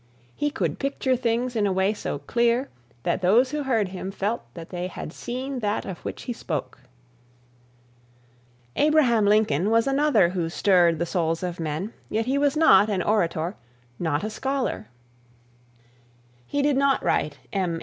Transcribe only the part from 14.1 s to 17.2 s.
a scholar; he did not